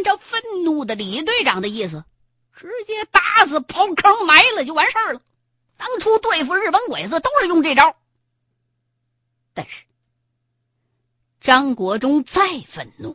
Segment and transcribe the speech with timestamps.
[0.00, 2.02] 按照愤怒的李队长的意思，
[2.56, 5.20] 直接打死、刨坑埋了就完事儿了。
[5.76, 7.94] 当初对付日本鬼子都是用这招。
[9.52, 9.84] 但是
[11.38, 13.14] 张国忠再愤怒，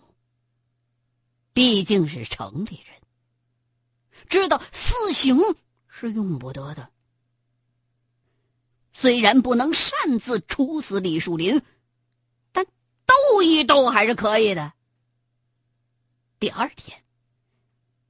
[1.53, 3.01] 毕竟是城里人，
[4.29, 5.41] 知道私刑
[5.87, 6.91] 是用不得的。
[8.93, 11.63] 虽然不能擅自处死李树林，
[12.51, 12.63] 但
[13.07, 14.71] 斗一斗还是可以的。
[16.45, 16.95] 第二天，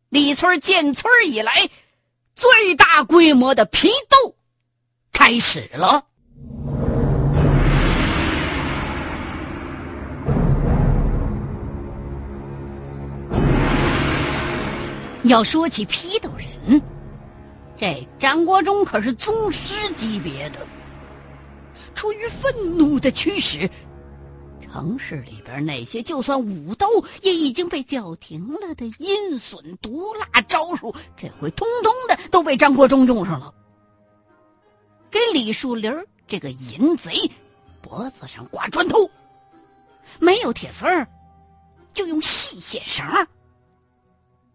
[0.09, 1.69] 李村建村以来
[2.35, 4.35] 最大规模的批斗
[5.13, 6.05] 开始了。
[15.23, 16.81] 要说起批斗人，
[17.77, 20.59] 这张国忠可是宗师级别的。
[21.93, 23.69] 出于愤怒的驱使，
[24.75, 26.85] 城市里边那些就算武斗
[27.21, 33.53] 也已经被叫停了的阴损毒辣招数，这回通通的都被张国忠用上了。
[35.09, 35.89] 给李树林
[36.27, 37.13] 这个淫贼
[37.81, 39.09] 脖子上挂砖头，
[40.19, 41.07] 没有铁丝儿，
[41.93, 43.05] 就用细线绳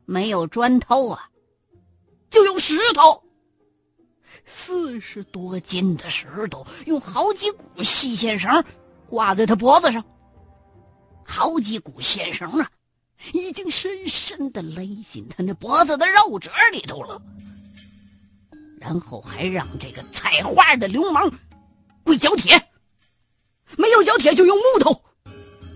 [0.05, 1.31] 没有砖头啊，
[2.29, 3.23] 就用石头。
[4.45, 8.63] 四十多斤的石头，用好几股细线绳
[9.11, 10.03] 挂在他脖子上。
[11.27, 12.71] 好几股线绳啊，
[13.33, 17.21] 已经深深的勒进他那脖子的肉褶里头了。
[18.81, 21.31] 然后还让这个采花的流氓
[22.03, 22.71] 跪脚铁，
[23.77, 25.05] 没有脚铁就用木头，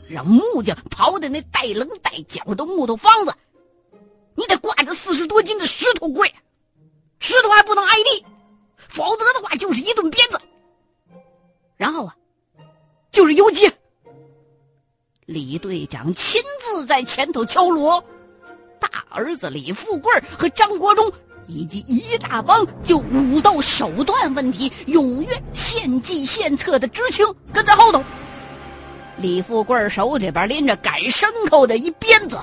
[0.08, 3.34] 让木匠刨的那带棱带角的木头方子，
[4.34, 6.34] 你得挂着四十多斤的石头跪，
[7.19, 8.24] 石头还不能挨地。
[8.76, 10.41] 否则的话，就是一顿鞭子。
[11.76, 12.16] 然后啊，
[13.14, 13.70] 就是游击。
[15.24, 18.04] 李队长亲自在前头敲锣，
[18.80, 21.10] 大儿子李富贵和张国忠
[21.46, 28.03] 以及一大帮就武斗手段问题踊跃献计献策的知青跟在后头。
[29.19, 32.36] 李富贵手里边拎着赶牲口的一鞭子，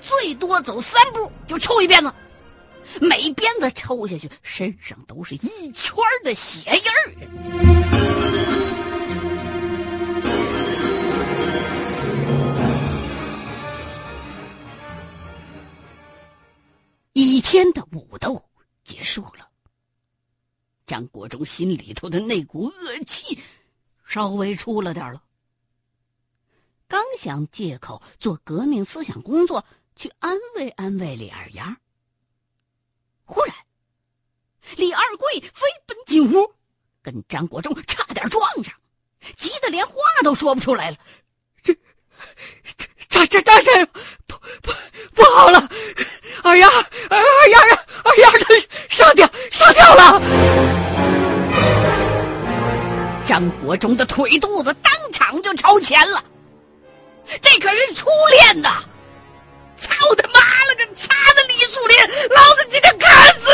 [0.00, 2.12] 最多走三步就抽一鞭子。
[3.00, 7.55] 每鞭子抽下去，身上都是一圈的血印儿。
[21.46, 23.40] 心里头的那股恶气
[24.04, 25.22] 稍微出了点了。
[26.88, 29.64] 刚想借口做革命思想工作
[29.96, 31.78] 去安慰安慰李二丫。
[33.24, 33.54] 忽然，
[34.76, 36.54] 李二贵飞奔进屋，
[37.02, 38.72] 跟张国忠差点撞上，
[39.36, 40.96] 急得连话都说不出来了。
[41.62, 41.74] 这、
[43.08, 43.88] 这、这这、张先生，
[44.28, 44.72] 不、不、
[45.14, 45.68] 不好了！
[46.44, 47.58] 二丫、二二丫，
[48.04, 48.58] 二丫他
[48.88, 51.05] 上吊、上吊了！
[53.26, 56.24] 张国忠的腿肚子当场就朝前了，
[57.42, 58.84] 这可是初恋呐！
[59.76, 61.98] 操他妈了个叉的李树林，
[62.34, 63.10] 老子今天砍
[63.40, 63.50] 死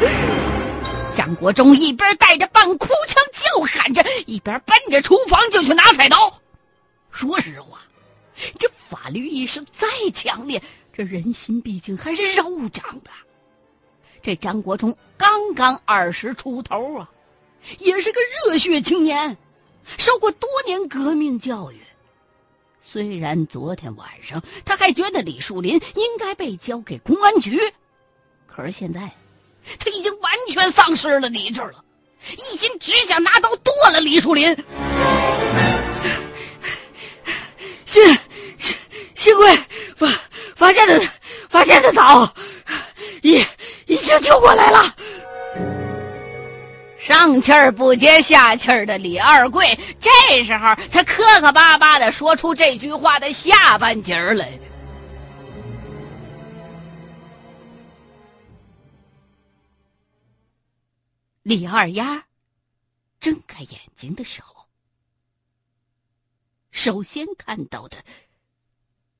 [0.00, 1.14] 你！
[1.14, 6.40] 张国忠一边带着半哭腔叫喊着，一边奔着厨房就去拿菜刀。
[7.10, 7.80] 说实话，
[8.58, 10.60] 这法律意识再强烈，
[10.94, 13.10] 这人心毕竟还是肉长的。
[14.22, 17.08] 这张国忠刚刚二十出头啊，
[17.78, 19.36] 也是个热血青年，
[19.98, 21.80] 受过多年革命教育。
[22.82, 27.60] 虽然昨天晚上他还觉得李树林应该被交给公安局，
[28.46, 29.10] 可是现在
[29.78, 31.84] 他已经完全丧失了理智了，
[32.36, 34.54] 一心只想拿刀剁了李树林。
[37.84, 38.04] 幸
[38.58, 38.76] 幸
[39.14, 39.56] 幸亏
[39.96, 40.06] 发
[40.54, 41.00] 发现的
[41.48, 42.32] 发现的早，
[43.22, 43.42] 已
[43.86, 44.94] 已经救过来了。
[47.24, 49.66] 上气儿不接下气儿的李二贵，
[49.98, 54.60] 这时候才磕磕巴巴的说出这句话的下半截儿来。
[61.42, 62.22] 李二丫
[63.20, 64.66] 睁开眼睛的时候，
[66.72, 67.96] 首先看到的，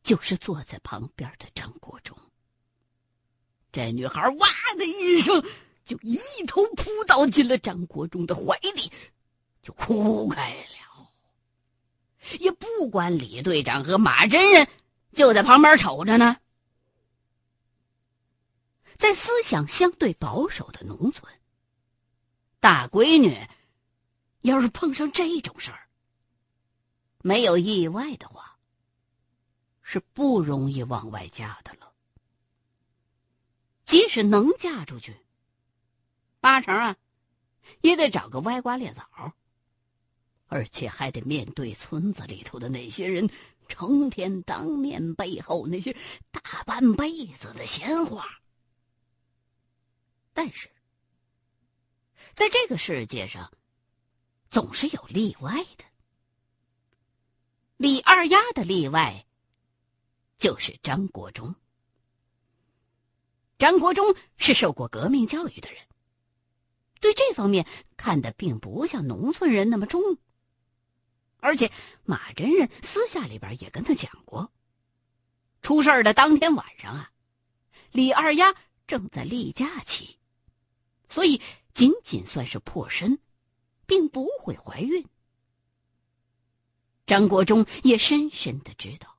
[0.02, 2.14] 就是坐在旁边的张国忠。
[3.73, 4.46] 这女孩哇
[4.76, 5.43] 的一声。
[5.84, 8.90] 就一头扑倒进了张国忠的怀里，
[9.62, 11.12] 就哭开了，
[12.40, 14.66] 也不管李队长和马真人
[15.12, 16.36] 就在旁边瞅着呢。
[18.96, 21.31] 在思想相对保守的农村，
[22.60, 23.37] 大闺女
[24.42, 25.88] 要是碰上这种事儿，
[27.22, 28.58] 没有意外的话，
[29.82, 31.92] 是不容易往外嫁的了。
[33.84, 35.14] 即使能嫁出去，
[36.44, 36.94] 八成啊，
[37.81, 39.32] 也得找个歪瓜裂枣，
[40.49, 43.31] 而且还得面对村子里头的那些人，
[43.67, 45.96] 成天当面背后那些
[46.31, 48.26] 大半辈子的闲话。
[50.35, 50.69] 但是，
[52.35, 53.50] 在这个世界上，
[54.50, 55.85] 总是有例外的。
[57.79, 59.25] 李二丫的例外，
[60.37, 61.55] 就是张国忠。
[63.56, 65.81] 张国忠是受过革命教育的人，
[67.04, 67.66] 对这方面
[67.98, 70.16] 看的并不像农村人那么重。
[71.36, 71.70] 而且
[72.02, 74.50] 马真人私下里边也跟他讲过，
[75.60, 77.12] 出事的当天晚上啊，
[77.92, 78.54] 李二丫
[78.86, 80.16] 正在例假期，
[81.10, 81.42] 所以
[81.74, 83.18] 仅仅算是破身，
[83.84, 85.06] 并不会怀孕。
[87.04, 89.18] 张国忠也深深的知道，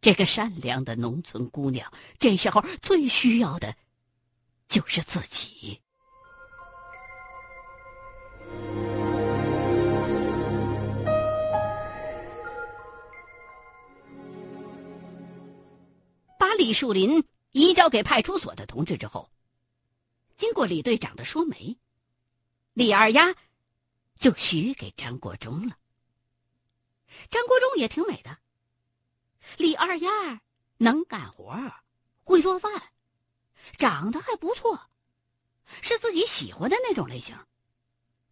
[0.00, 3.76] 这个善良的农村姑娘这时候最需要的，
[4.66, 5.82] 就是自己。
[16.38, 19.30] 把李树林移交给派出所的同志之后，
[20.36, 21.78] 经过李队长的说媒，
[22.72, 23.34] 李二丫
[24.16, 25.76] 就许给张国忠了。
[27.30, 28.38] 张国忠也挺美的，
[29.56, 30.40] 李二丫
[30.78, 31.56] 能干活，
[32.24, 32.90] 会做饭，
[33.78, 34.90] 长得还不错，
[35.80, 37.36] 是自己喜欢的那种类型，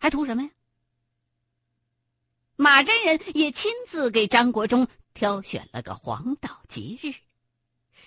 [0.03, 0.51] 还图什么呀？
[2.57, 7.15] 马真人也亲自给张国忠挑选了个黄道吉日，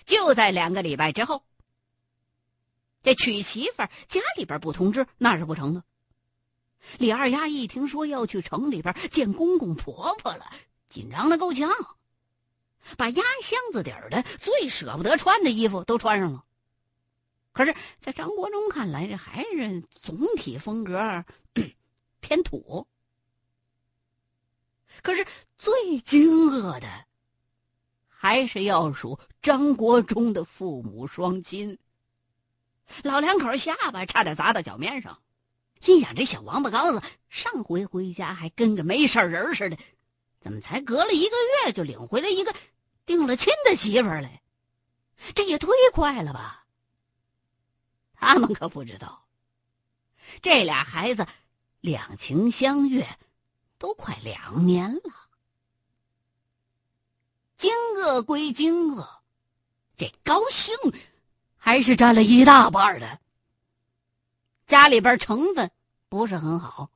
[0.04, 1.42] 就在两个礼拜之后。
[3.02, 5.84] 这娶媳妇儿家里边不通知那是不成的。
[6.98, 10.50] 李二丫一听说要去城里边见公公婆婆了，
[10.90, 11.70] 紧张的够呛，
[12.98, 16.44] 把压箱子底儿的最舍不得穿的衣服都穿上了。
[17.52, 21.24] 可是，在张国忠看来，这还是总体风格
[22.26, 22.88] 偏土。
[25.00, 25.24] 可是
[25.56, 26.88] 最惊愕的，
[28.08, 31.78] 还是要数张国忠的父母双亲。
[33.04, 35.22] 老两口下巴差点砸到脚面上。
[35.80, 39.78] 心想：这小王八羔子上回回家还跟个没事人似的，
[40.40, 42.52] 怎么才隔了一个月就领回来一个
[43.04, 44.42] 定了亲的媳妇来？
[45.34, 46.66] 这也忒快了吧！
[48.14, 49.26] 他们可不知道，
[50.42, 51.26] 这俩孩子
[51.86, 53.06] 两情相悦
[53.78, 55.28] 都快两年了。
[57.56, 59.08] 惊愕归惊愕，
[59.96, 60.74] 这高兴
[61.56, 63.20] 还是占了一大半的。
[64.66, 65.70] 家里边成分
[66.08, 66.90] 不是很好，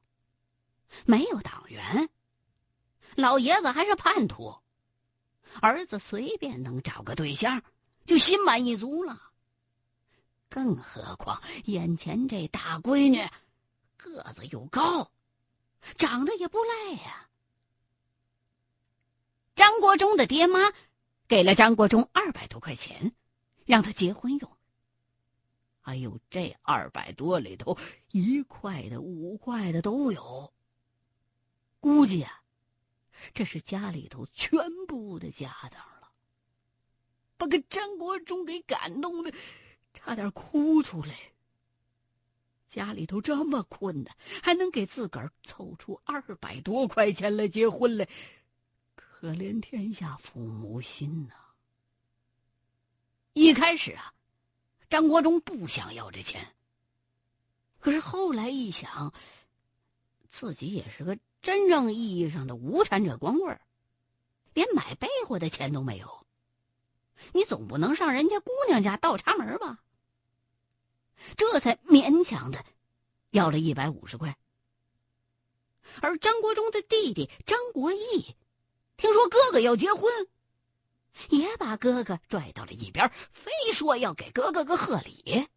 [1.06, 2.10] 没有党员，
[3.14, 4.56] 老爷子还是叛徒，
[5.60, 7.62] 儿子随便能找个对象
[8.06, 9.22] 就心满意足了。
[10.48, 13.25] 更何况眼前这大闺女
[14.02, 15.11] 个子又高，
[15.97, 17.29] 长得也不赖呀。
[19.55, 20.73] 张国忠的爹妈
[21.29, 23.12] 给了张国忠二百多块钱，
[23.67, 24.56] 让他结婚用。
[25.82, 27.76] 哎呦，这二百多里头，
[28.11, 30.52] 一块的、五块的都有。
[31.81, 32.43] 估计啊，
[33.35, 36.12] 这是家里头全部的家当了。
[37.37, 39.32] 把个张国忠给感动的，
[39.95, 41.33] 差点哭出来。
[42.70, 48.08] 家里头这么困难，还能给自个儿凑出二百多块钱来结婚来，
[48.94, 51.34] 可怜天下父母心呐！
[53.32, 54.14] 一开始啊。
[54.88, 56.54] 张国忠不想要这钱，
[57.80, 59.12] 可是后来一想，
[60.30, 63.60] 自己也是个真正意义上的无产者光棍
[64.54, 66.26] 连买被窝的钱都没有，
[67.32, 69.80] 你总不能上人家姑娘家倒插门吧？
[71.36, 72.64] 这才勉强的
[73.30, 74.36] 要了一百五十块。
[76.00, 78.36] 而张国忠的弟弟张国义，
[78.96, 80.28] 听说哥哥要结婚。
[81.28, 85.48] 也把哥哥拽到了一边，非说要给哥哥个贺礼。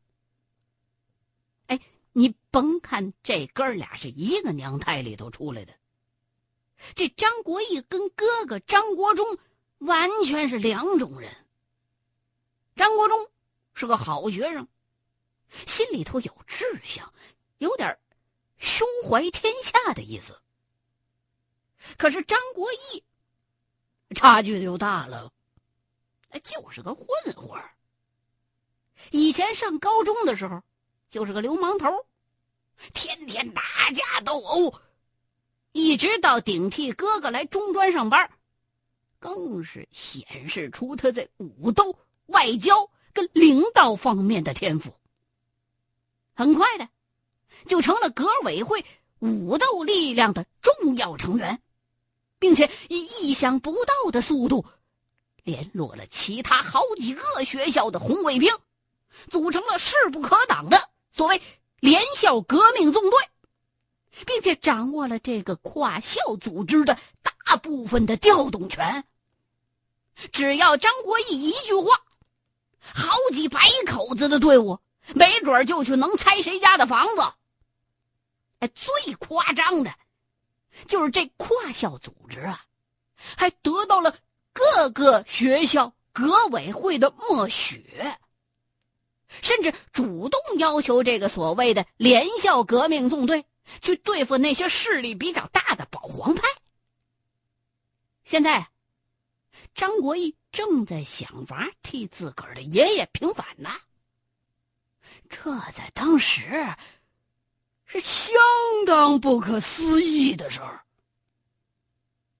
[1.67, 1.79] 哎，
[2.11, 5.73] 你甭看这哥俩是一个娘胎里头出来的，
[6.95, 9.37] 这张国义跟哥哥张国忠
[9.77, 11.31] 完全是两种人。
[12.75, 13.29] 张国忠
[13.75, 14.67] 是个好学生，
[15.67, 17.13] 心里头有志向，
[17.57, 17.97] 有点
[18.57, 20.39] 胸怀天下的意思。
[21.97, 23.03] 可是张国义
[24.15, 25.31] 差距就大了。
[26.43, 27.05] 就是个混
[27.35, 27.61] 混
[29.11, 30.63] 以前上高中的时候，
[31.07, 32.07] 就是个流氓头，
[32.91, 33.61] 天天打
[33.93, 34.73] 架斗殴，
[35.73, 38.31] 一直到顶替哥哥来中专上班，
[39.19, 44.91] 更是显示出他在武斗、外交跟领导方面的天赋。
[46.33, 46.89] 很快的，
[47.67, 48.83] 就成了革委会
[49.19, 51.61] 武斗力量的重要成员，
[52.39, 54.65] 并且以意想不到的速度，
[55.43, 58.51] 联络了其他好几个学校的红卫兵，
[59.29, 61.41] 组成了势不可挡的所谓
[61.79, 63.19] 联校革命纵队，
[64.25, 69.03] 并且掌握了这个跨校组织的大部分的调动权。
[70.31, 71.95] 只要张国义一句话，
[72.79, 74.79] 好几百口子的队伍。
[75.15, 77.21] 没准就去能拆谁家的房子。
[78.59, 79.93] 哎，最夸张的，
[80.87, 82.65] 就是这跨校组织啊，
[83.37, 84.15] 还得到了
[84.53, 88.01] 各个学校革委会的默许，
[89.41, 93.45] 甚至主动要求这个所谓的联校革命纵队
[93.81, 96.47] 去对付那些势力比较大的保皇派。
[98.23, 98.69] 现在，
[99.75, 103.69] 张国义正在想法替自个儿的爷爷平反呢。
[105.35, 106.41] 这在当时
[107.85, 108.35] 是相
[108.85, 110.83] 当不可思议的事儿，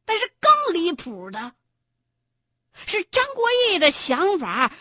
[0.06, 1.54] 但是更离谱的
[2.74, 4.72] 是，张国义的想法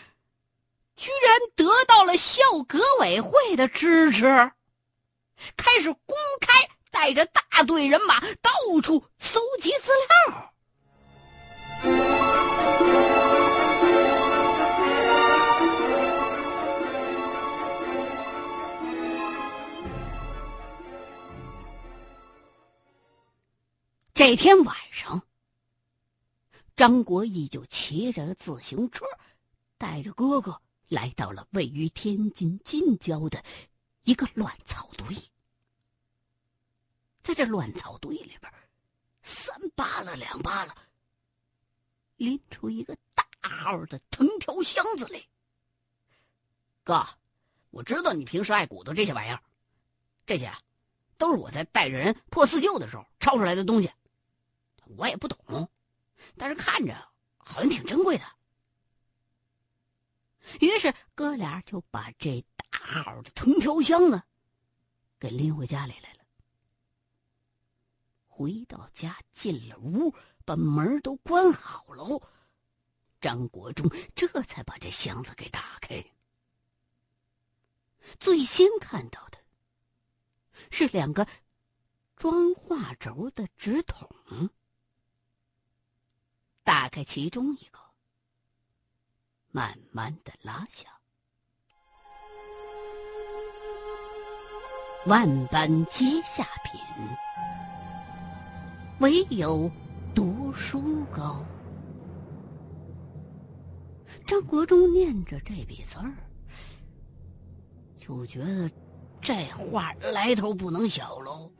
[0.95, 4.51] 居然得到了校革委会的支持，
[5.57, 8.51] 开始公开带着大队人马到
[8.81, 9.91] 处搜集资
[10.27, 10.53] 料。
[24.13, 25.23] 这天晚上，
[26.75, 29.05] 张国义就骑着自行车，
[29.79, 33.43] 带着哥哥来到了位于天津近郊的
[34.03, 35.17] 一个乱草堆。
[37.23, 38.53] 在这乱草堆里边，
[39.23, 40.75] 三扒拉两扒拉，
[42.17, 45.23] 拎出一个大号的藤条箱子来。
[46.83, 47.03] 哥，
[47.71, 49.41] 我知道你平时爱鼓捣这些玩意儿，
[50.27, 50.53] 这些
[51.17, 53.91] 都是我在带着人破四旧的时候抄出来的东西。
[54.97, 55.69] 我也不懂，
[56.37, 56.95] 但是看着
[57.37, 58.25] 好像挺珍贵的。
[60.59, 64.21] 于是哥俩就把这大号的藤条箱子
[65.19, 66.19] 给拎回家里来了。
[68.27, 72.29] 回到家，进了屋，把门都关好了。
[73.21, 76.03] 张国忠这才把这箱子给打开。
[78.19, 79.37] 最先看到的
[80.69, 81.25] 是两个
[82.17, 84.09] 装画轴的纸筒。
[86.63, 87.79] 打开其中一个，
[89.51, 90.89] 慢慢的拉下。
[95.05, 96.79] 万般皆下品，
[99.01, 99.69] 唯有
[100.15, 101.45] 读书高。
[104.25, 106.15] 张国忠念着这笔字儿，
[107.97, 108.71] 就觉得
[109.19, 111.51] 这画来头不能小喽。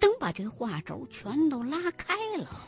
[0.00, 2.66] 等把这画轴全都拉开了。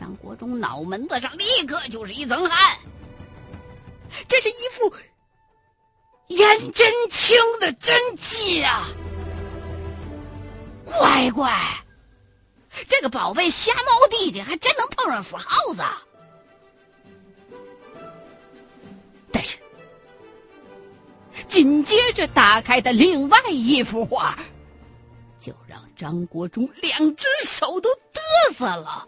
[0.00, 2.78] 张国忠脑门子上立刻就是一层汗，
[4.26, 4.90] 这是一副
[6.28, 8.88] 颜真卿的真迹啊！
[10.86, 11.54] 乖乖，
[12.88, 15.82] 这个宝贝瞎猫弟弟还真能碰上死耗子。
[19.30, 19.58] 但是，
[21.46, 24.38] 紧接着打开的另外一幅画，
[25.38, 27.90] 就让张国忠两只手都
[28.50, 29.06] 嘚瑟了。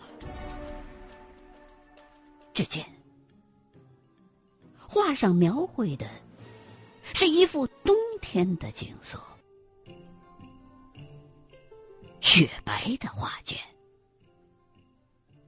[2.53, 2.85] 只见
[4.77, 6.07] 画上描绘的
[7.15, 9.19] 是一幅冬天的景色，
[12.21, 13.59] 雪白的画卷，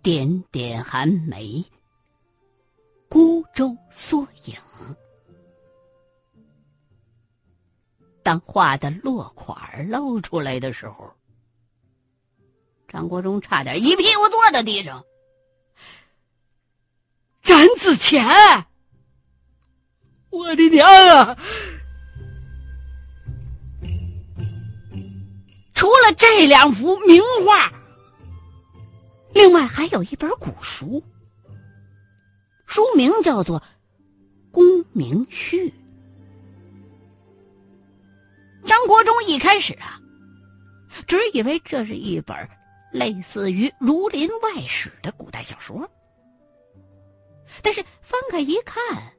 [0.03, 1.63] 点点寒梅，
[3.09, 4.55] 孤舟缩影。
[8.23, 11.13] 当画的落款露出来的时候，
[12.89, 15.05] 张国忠差点一屁股坐在地上。
[17.95, 18.27] 钱，
[20.31, 21.37] 我的娘啊！
[25.75, 27.73] 除了这两幅名画，
[29.33, 31.03] 另外还有一本古书，
[32.67, 33.61] 书名叫做
[34.51, 35.69] 《公明序》。
[38.67, 40.01] 张国忠一开始啊，
[41.07, 42.37] 只以为这是一本
[42.93, 45.89] 类似于《儒林外史》的古代小说。
[47.63, 49.15] 但是翻开一看，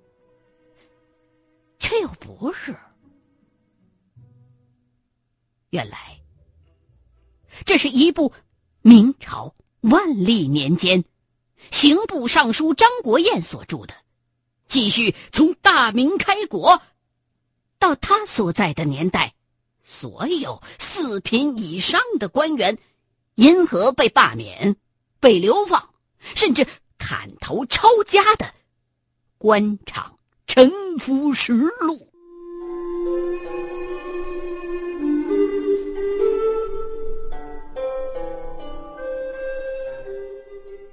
[1.79, 2.75] 却又不是。
[5.69, 6.21] 原来，
[7.65, 8.31] 这是一部
[8.81, 11.03] 明朝万历年间，
[11.71, 13.93] 刑部尚书张国彦所著的，
[14.67, 16.81] 继续从大明开国
[17.77, 19.33] 到他所在的年代，
[19.83, 22.77] 所有四品以上的官员，
[23.35, 24.77] 因何被罢免、
[25.19, 26.65] 被流放，甚至
[26.97, 28.45] 砍头抄家的
[29.37, 32.07] 官场沉浮实录。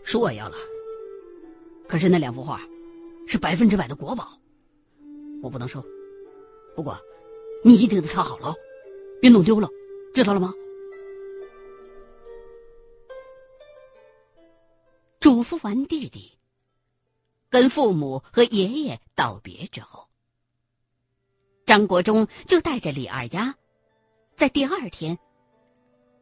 [0.04, 0.56] 是我要了，
[1.88, 2.61] 可是那两幅画
[3.26, 4.28] 是百分之百的国宝，
[5.42, 5.82] 我不能收。
[6.76, 6.94] 不过，
[7.64, 8.54] 你一定得藏好了，
[9.21, 9.68] 别弄丢了，
[10.12, 10.52] 知道了吗？
[15.22, 16.36] 嘱咐完弟弟，
[17.48, 20.08] 跟父母和爷爷道别之后，
[21.64, 23.54] 张国忠就带着李二丫，
[24.34, 25.16] 在第二天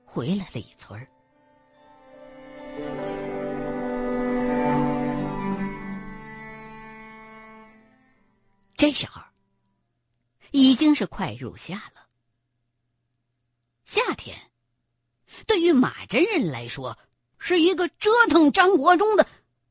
[0.05, 1.09] 回了李村
[8.77, 9.23] 这时候
[10.51, 12.07] 已经是快入夏了。
[13.87, 14.37] 夏天
[15.47, 16.99] 对于马真人来说
[17.41, 19.27] 是一个折腾张国忠的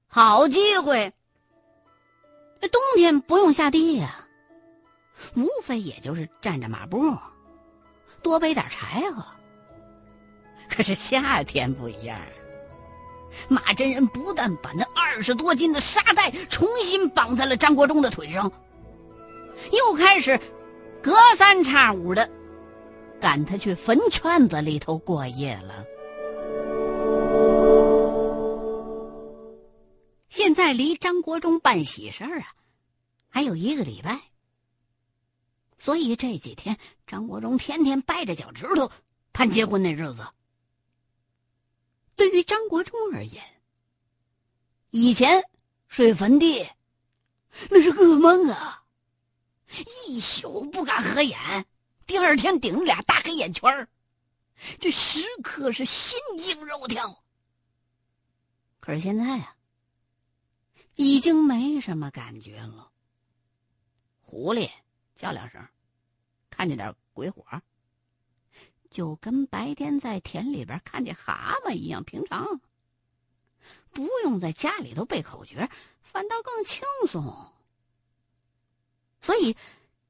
[0.07, 1.13] 好机会。
[2.59, 4.27] 这冬天不用下地呀，
[5.35, 7.15] 无非也就是站着马步，
[8.21, 9.23] 多背点柴火。
[10.69, 12.19] 可是夏天不一样，
[13.47, 18.51] 马真人不但把那二十多斤的沙袋重新绑在了张国忠的腿上。
[19.71, 20.37] 又开始
[21.01, 22.29] 隔三差五的
[23.21, 25.85] 赶他去坟圈子里头过夜了。
[30.29, 32.55] 现在离张国忠办喜事儿啊，
[33.27, 34.21] 还有一个礼拜。
[35.79, 38.91] 所以这几天张国忠天天掰着脚趾头
[39.33, 40.27] 盼结婚那日子。
[42.15, 43.43] 对于张国忠而言，
[44.89, 45.43] 以前
[45.87, 46.69] 睡坟地
[47.69, 48.83] 那是噩梦啊。
[50.07, 51.65] 一宿不敢合眼，
[52.05, 53.87] 第二天顶着俩大黑眼圈儿
[54.79, 57.23] 这时刻是心惊肉跳。
[58.79, 59.55] 可是现在啊，
[61.01, 62.91] 已经没什么感觉了。
[64.19, 64.69] 狐狸
[65.15, 65.65] 叫两声，
[66.49, 67.45] 看见点鬼火，
[68.89, 72.59] 就跟白天在田里边看见蛤蟆一样平常。
[73.91, 75.69] 不用在家里头背口诀，
[76.01, 77.23] 反倒更轻松。
[79.21, 79.55] 所以，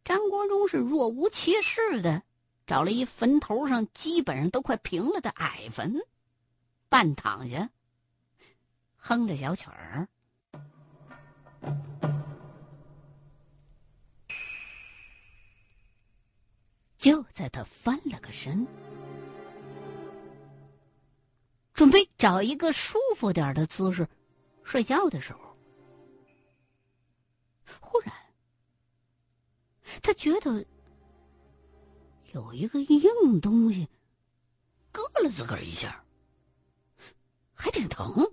[0.03, 2.23] 张国忠是若无其事的
[2.65, 6.01] 找了一坟头上基本上都快平了的矮坟，
[6.89, 7.69] 半躺下，
[8.95, 10.09] 哼着小曲儿。
[16.97, 18.67] 就在他翻了个身，
[21.73, 24.05] 准备找一个舒服点的姿势
[24.63, 25.57] 睡觉的时候，
[27.79, 28.13] 忽然。
[30.01, 30.65] 他觉得
[32.33, 33.87] 有一个硬东西
[34.91, 36.03] 硌了自个儿一下，
[37.53, 38.29] 还挺疼。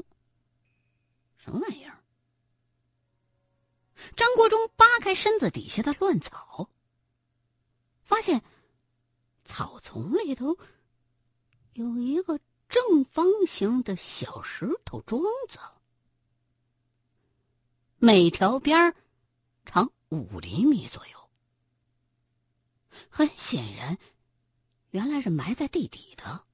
[1.37, 1.97] 什么玩意儿？
[4.17, 6.71] 张国忠扒开身子底下的乱草，
[8.05, 8.45] 发现
[9.45, 10.57] 草丛里头
[11.73, 15.59] 有一个正方形的小石头桩子，
[17.97, 18.95] 每条边
[19.65, 21.31] 长五厘米左右。
[23.09, 23.99] 很显然，
[24.91, 26.45] 原来是埋在地底的。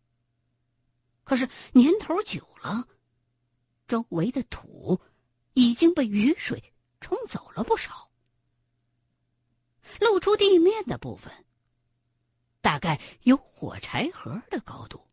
[1.25, 2.87] 可是年头久了，
[3.88, 5.01] 周围的土
[5.55, 8.12] 已经被雨水冲走了不少，
[10.01, 11.45] 露出地面的部分，
[12.61, 15.07] 大概有火柴盒的高度。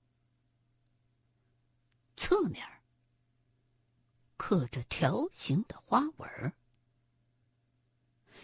[2.17, 2.65] 侧面
[4.37, 6.53] 刻着条形的花纹，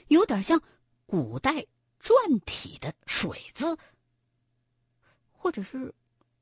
[0.07, 0.61] 有点像
[1.05, 1.65] 古代。
[2.05, 3.79] 篆体的水字，
[5.31, 5.91] 或者是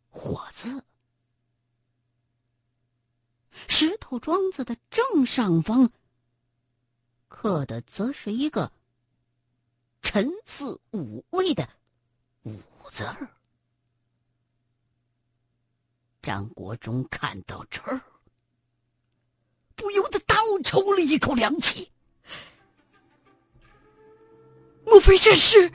[0.09, 0.83] 火字。
[3.69, 5.89] 石头桩子的正上方
[7.29, 8.73] 刻的，则是一个
[10.03, 11.67] 沉似五味的
[12.43, 12.59] “五”
[12.91, 13.27] 字儿。
[16.21, 17.99] 张国忠看到这儿，
[19.75, 21.89] 不由得倒抽了一口凉气。
[24.85, 25.71] 莫非这是？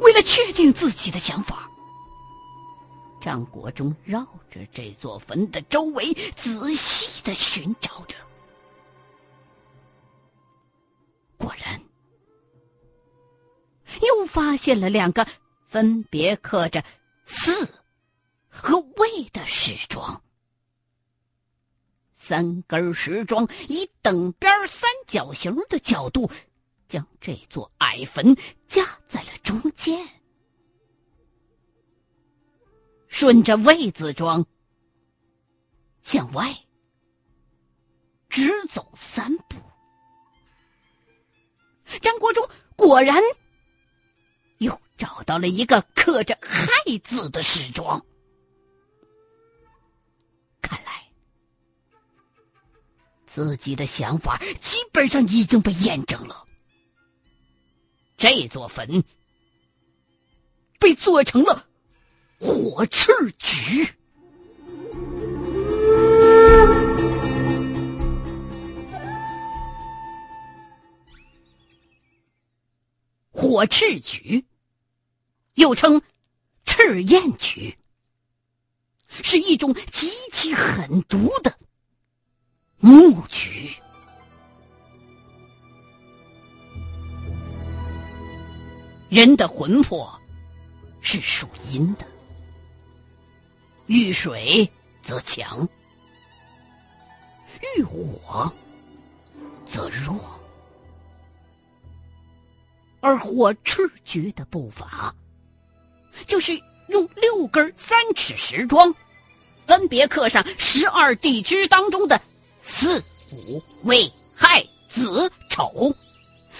[0.00, 1.65] 为了确定自己的想法，
[3.26, 8.14] 战国忠绕着这座坟的周围仔细的寻找着。
[11.36, 11.82] 果然，
[14.00, 15.26] 又发现了两个
[15.66, 16.84] 分别刻着
[17.26, 17.68] “四”
[18.48, 20.22] 和“魏”的石桩。
[22.14, 26.30] 三根石桩以等边三角形的角度，
[26.86, 28.36] 将这座矮坟
[28.68, 30.08] 夹在了中间。
[33.18, 34.44] 顺着“魏”字庄
[36.02, 36.54] 向外
[38.28, 39.56] 直走三步，
[42.02, 43.16] 张国忠果然
[44.58, 46.68] 又找到了一个刻着“亥”
[47.02, 48.04] 字的石桩。
[53.24, 56.46] 自己的想法基本上已经被验证了。
[58.18, 59.02] 这座坟
[60.78, 61.66] 被做成了
[62.38, 63.88] 火赤局。
[73.30, 74.44] 火赤局
[75.54, 76.02] 又称
[76.64, 77.76] 赤焰局，
[79.22, 81.56] 是一种极其狠毒的。
[82.78, 83.70] 木局，
[89.08, 90.20] 人的魂魄
[91.00, 92.06] 是属阴的，
[93.86, 94.68] 遇水
[95.02, 95.68] 则强，
[97.76, 98.52] 遇火
[99.64, 100.18] 则弱，
[103.00, 105.14] 而火赤局的步伐，
[106.26, 108.92] 就是用六根三尺石桩，
[109.66, 112.20] 分别刻上十二地支当中的。
[112.62, 115.94] 巳午未亥子丑，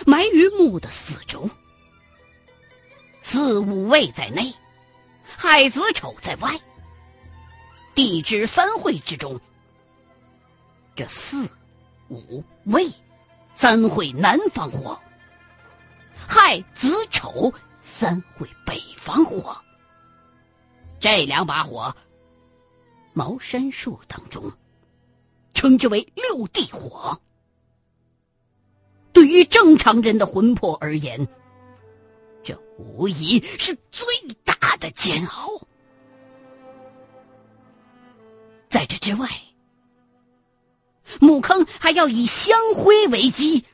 [0.06, 1.50] 埋于墓的四周。
[3.22, 4.54] 巳午未在内，
[5.24, 6.56] 亥子丑在外。
[7.96, 9.40] 地支三会之中，
[10.94, 11.48] 这巳
[12.10, 12.86] 午未
[13.54, 15.00] 三会南方火，
[16.14, 19.56] 亥子丑三会北方火。
[21.00, 21.96] 这两把火，
[23.14, 24.52] 茅山术当中。
[25.54, 27.18] 称之为六地火。
[29.10, 31.26] 对于正常人的魂魄而言，
[32.42, 34.06] 这无疑是最
[34.44, 35.48] 大的煎熬。
[38.76, 39.26] 在这之外，
[41.18, 43.64] 墓坑还要以香灰为基，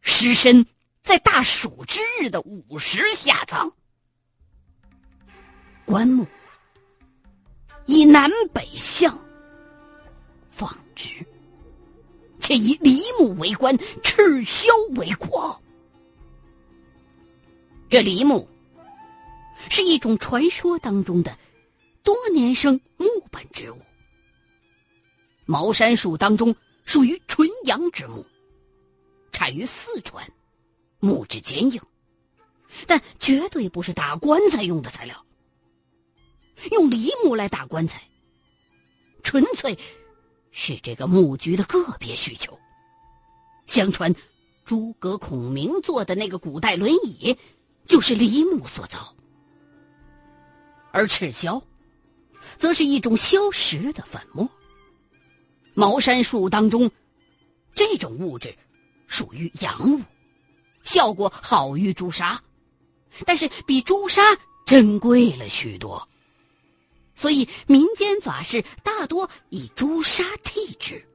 [0.00, 0.64] 尸身
[1.02, 3.70] 在大暑之日的午时下葬。
[5.84, 6.26] 棺木
[7.84, 9.22] 以南北向。
[10.50, 11.22] 放之，
[12.40, 14.66] 且以梨木为官，赤霄
[14.98, 15.60] 为国。
[17.90, 18.48] 这梨木
[19.68, 21.36] 是一种传说当中的
[22.02, 23.78] 多年生木本植物，
[25.46, 26.54] 茅山术当中
[26.84, 28.26] 属于纯阳之木，
[29.32, 30.28] 产于四川，
[30.98, 31.80] 木质坚硬，
[32.86, 35.24] 但绝对不是打棺材用的材料。
[36.72, 38.02] 用梨木来打棺材，
[39.22, 39.78] 纯粹。
[40.58, 42.58] 是这个木局的个别需求。
[43.66, 44.14] 相传，
[44.64, 47.36] 诸葛孔明坐的那个古代轮椅，
[47.84, 49.14] 就是梨木所造。
[50.92, 51.62] 而赤霄，
[52.56, 54.48] 则是一种消石的粉末。
[55.76, 56.90] 茅山术当中，
[57.74, 58.56] 这种物质
[59.06, 60.00] 属于阳物，
[60.82, 62.42] 效果好于朱砂，
[63.26, 64.22] 但是比朱砂
[64.64, 66.08] 珍贵了许多。
[67.14, 71.06] 所以，民间法事大多以朱砂替之，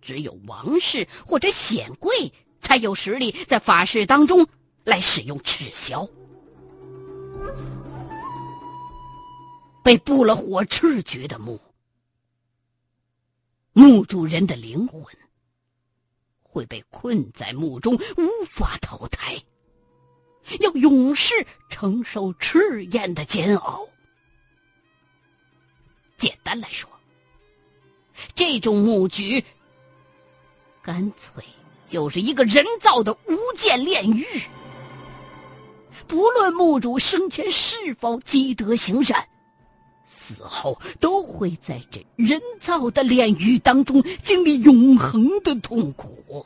[0.00, 4.46] 只有王室或者显贵才有实力在法事当中
[4.84, 6.08] 来使用赤霄。
[9.82, 11.60] 被布了火赤局的墓，
[13.80, 15.02] 墓主人的灵魂
[16.42, 19.42] 会被困在墓中，无法投胎，
[20.58, 21.32] 要永世
[21.70, 23.88] 承受赤焰的煎熬。
[26.18, 26.90] 简单来说，
[28.34, 29.42] 这种墓局
[30.82, 31.42] 干脆
[31.86, 34.26] 就是一个人造的无间炼狱。
[36.06, 39.26] 不论墓主生前是否积德行善，
[40.20, 46.44] 死后都会在这人造的炼狱当中经历永恒的痛苦。